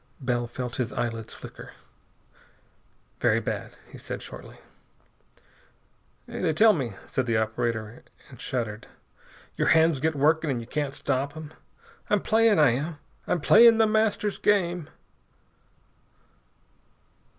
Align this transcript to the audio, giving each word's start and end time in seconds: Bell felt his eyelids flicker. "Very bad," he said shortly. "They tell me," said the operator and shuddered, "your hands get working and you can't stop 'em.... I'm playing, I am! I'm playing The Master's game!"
Bell 0.19 0.47
felt 0.47 0.77
his 0.77 0.91
eyelids 0.91 1.31
flicker. 1.35 1.73
"Very 3.19 3.39
bad," 3.39 3.75
he 3.91 3.99
said 3.99 4.23
shortly. 4.23 4.57
"They 6.25 6.53
tell 6.53 6.73
me," 6.73 6.95
said 7.07 7.27
the 7.27 7.37
operator 7.37 8.03
and 8.27 8.41
shuddered, 8.41 8.87
"your 9.55 9.67
hands 9.67 9.99
get 9.99 10.15
working 10.15 10.49
and 10.49 10.59
you 10.59 10.65
can't 10.65 10.95
stop 10.95 11.37
'em.... 11.37 11.53
I'm 12.09 12.21
playing, 12.23 12.57
I 12.57 12.71
am! 12.71 12.97
I'm 13.27 13.41
playing 13.41 13.77
The 13.77 13.85
Master's 13.85 14.39
game!" 14.39 14.89